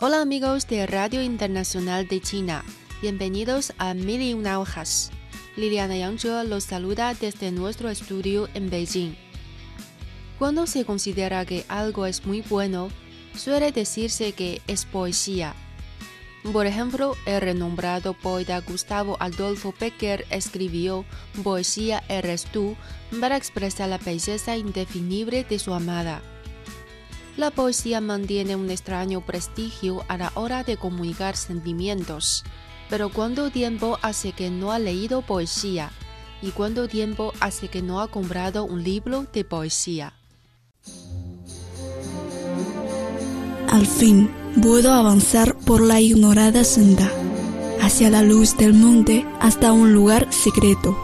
[0.00, 2.64] Hola amigos de Radio Internacional de China,
[3.02, 5.10] bienvenidos a Mil y una hojas.
[5.56, 9.16] Liliana Yangzhe los saluda desde nuestro estudio en Beijing.
[10.38, 12.90] Cuando se considera que algo es muy bueno,
[13.34, 15.56] suele decirse que es poesía.
[16.52, 21.04] Por ejemplo, el renombrado poeta Gustavo Adolfo Becker escribió
[21.42, 22.76] Poesía eres tú
[23.20, 26.22] para expresar la belleza indefinible de su amada.
[27.38, 32.42] La poesía mantiene un extraño prestigio a la hora de comunicar sentimientos.
[32.90, 35.92] Pero ¿cuánto tiempo hace que no ha leído poesía?
[36.42, 40.14] ¿Y cuánto tiempo hace que no ha comprado un libro de poesía?
[43.70, 47.08] Al fin puedo avanzar por la ignorada senda,
[47.80, 50.98] hacia la luz del monte hasta un lugar secreto,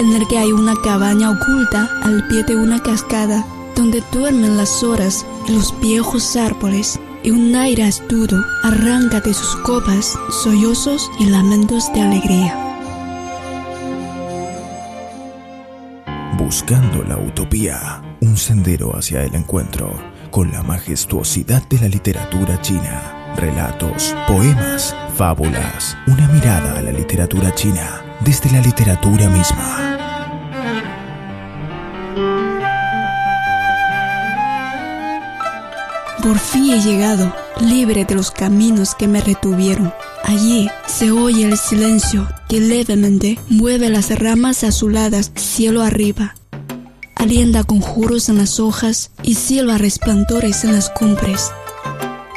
[0.00, 4.82] en el que hay una cabaña oculta al pie de una cascada, donde duermen las
[4.82, 11.26] horas y los viejos árboles, y un aire astuto arranca de sus copas sollozos y
[11.26, 12.58] lamentos de alegría.
[16.36, 19.94] Buscando la utopía, un sendero hacia el encuentro
[20.30, 23.34] con la majestuosidad de la literatura china.
[23.36, 29.91] Relatos, poemas, fábulas, una mirada a la literatura china desde la literatura misma.
[36.22, 39.92] Por fin he llegado, libre de los caminos que me retuvieron.
[40.22, 46.36] Allí se oye el silencio que levemente mueve las ramas azuladas cielo arriba.
[47.16, 51.50] Alienta conjuros en las hojas y silba resplandores en las cumbres.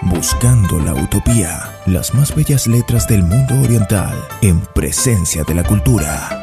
[0.01, 6.41] Buscando la utopía, las más bellas letras del mundo oriental en presencia de la cultura.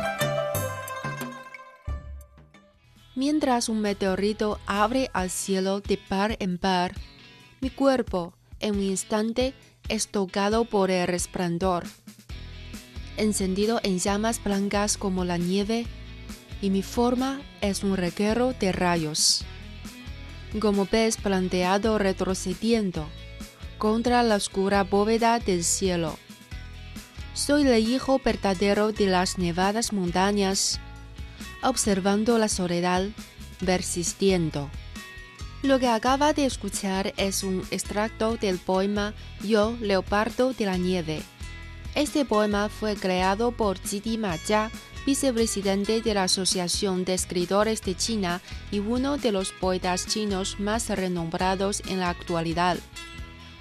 [3.16, 6.94] Mientras un meteorito abre al cielo de par en par,
[7.62, 9.55] mi cuerpo, en un instante,
[9.88, 11.84] es tocado por el resplandor.
[13.17, 15.86] Encendido en llamas blancas como la nieve,
[16.61, 19.45] y mi forma es un reguero de rayos.
[20.58, 23.08] Como pez planteado retrocediendo
[23.79, 26.18] contra la oscura bóveda del cielo.
[27.33, 30.80] Soy el hijo verdadero de las nevadas montañas,
[31.62, 33.06] observando la soledad,
[33.64, 34.68] persistiendo.
[35.62, 39.14] Lo que acaba de escuchar es un extracto del poema
[39.45, 41.23] Yo, Leopardo de la Nieve.
[41.95, 44.73] Este poema fue creado por Jidi Ma Jia,
[45.06, 48.40] vicepresidente de la Asociación de Escritores de China
[48.73, 52.77] y uno de los poetas chinos más renombrados en la actualidad.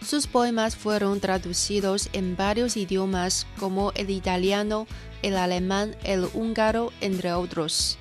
[0.04, 4.88] Sus poemas fueron traducidos en varios idiomas como el italiano,
[5.22, 8.00] el alemán, el húngaro, entre otros.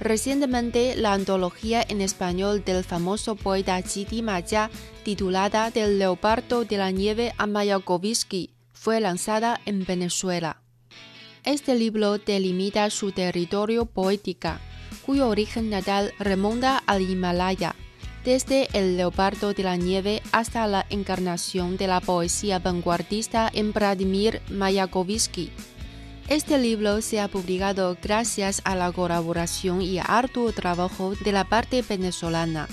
[0.00, 4.70] Recientemente, la antología en español del famoso poeta Chiti Maya,
[5.04, 10.62] titulada Del leopardo de la nieve a Mayakovsky, fue lanzada en Venezuela.
[11.44, 14.58] Este libro delimita su territorio poética,
[15.04, 17.74] cuyo origen natal remonta al Himalaya,
[18.24, 24.40] desde el leopardo de la nieve hasta la encarnación de la poesía vanguardista en Vladimir
[24.50, 25.50] Mayakovsky
[26.30, 31.82] este libro se ha publicado gracias a la colaboración y arduo trabajo de la parte
[31.82, 32.68] venezolana.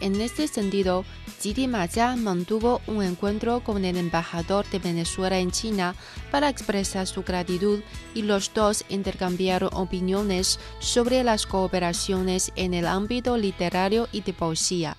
[0.00, 1.04] En este sentido,
[1.40, 5.96] Jidi Maya mantuvo un encuentro con el embajador de Venezuela en China
[6.30, 7.80] para expresar su gratitud
[8.14, 14.96] y los dos intercambiaron opiniones sobre las cooperaciones en el ámbito literario y de poesía.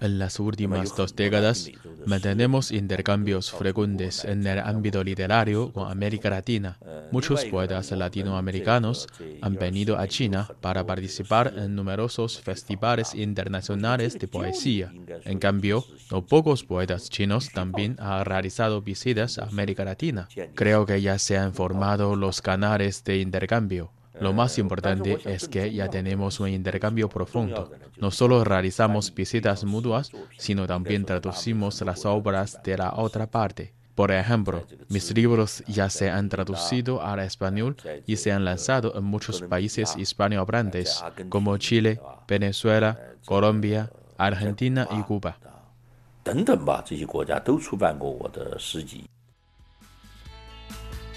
[0.00, 1.70] En las últimas dos décadas
[2.06, 6.78] mantenemos intercambios frecuentes en el ámbito literario con América Latina.
[7.12, 9.06] Muchos poetas latinoamericanos
[9.42, 14.92] han venido a China para participar en numerosos festivales internacionales de poesía.
[15.24, 20.28] En cambio, no pocos poetas chinos también han realizado visitas a América Latina.
[20.54, 23.92] Creo que ya se han formado los canales de intercambio.
[24.20, 27.72] Lo más importante es que ya tenemos un intercambio profundo.
[27.98, 33.72] No solo realizamos visitas mutuas, sino también traducimos las obras de la otra parte.
[33.94, 39.04] Por ejemplo, mis libros ya se han traducido al español y se han lanzado en
[39.04, 45.36] muchos países hispanohablantes, como Chile, Venezuela, Colombia, Argentina y Cuba.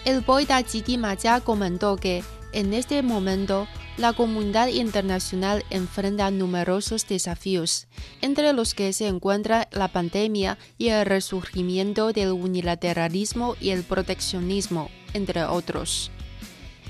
[0.05, 2.23] El poeta Jidi Maya comentó que
[2.53, 3.67] en este momento,
[3.97, 7.87] la comunidad internacional enfrenta numerosos desafíos,
[8.21, 14.89] entre los que se encuentra la pandemia y el resurgimiento del unilateralismo y el proteccionismo,
[15.13, 16.11] entre otros.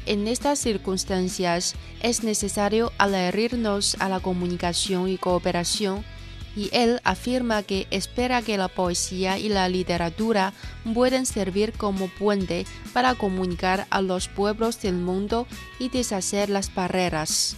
[0.05, 6.03] En estas circunstancias es necesario adherirnos a la comunicación y cooperación
[6.55, 10.53] y él afirma que espera que la poesía y la literatura
[10.93, 15.47] puedan servir como puente para comunicar a los pueblos del mundo
[15.79, 17.57] y deshacer las barreras.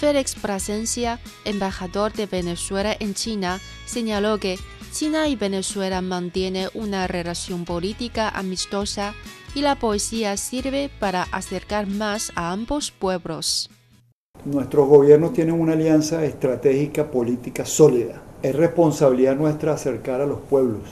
[0.00, 4.58] Félix Presencia, embajador de Venezuela en China, señaló que
[4.92, 9.14] China y Venezuela mantienen una relación política amistosa
[9.54, 13.70] y la poesía sirve para acercar más a ambos pueblos.
[14.44, 18.22] Nuestros gobiernos tienen una alianza estratégica política sólida.
[18.42, 20.82] Es responsabilidad nuestra acercar a los pueblos.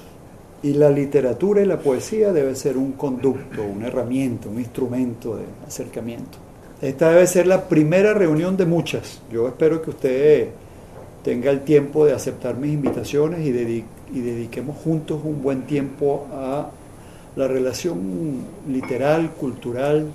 [0.62, 5.44] Y la literatura y la poesía debe ser un conducto, una herramienta, un instrumento de
[5.66, 6.38] acercamiento.
[6.82, 9.20] Esta debe ser la primera reunión de muchas.
[9.32, 10.48] Yo espero que usted
[11.28, 16.70] tenga el tiempo de aceptar mis invitaciones y, dediquemos juntos un buen tiempo a
[17.36, 20.06] la relación literal, cultural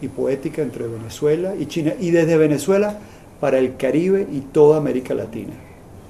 [0.00, 3.00] y poética entre Venezuela y China y desde Venezuela
[3.40, 5.54] para el Caribe y toda América Latina.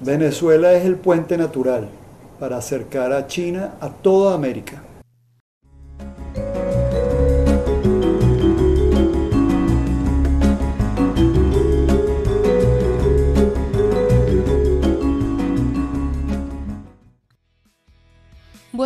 [0.00, 1.88] Venezuela es el puente natural
[2.38, 4.82] para acercar a China a toda América.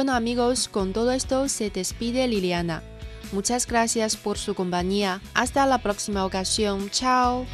[0.05, 2.83] Bueno amigos, con todo esto se despide Liliana.
[3.33, 5.23] Muchas gracias por su compañía.
[5.33, 6.91] Hasta la próxima ocasión.
[6.91, 7.47] Chao.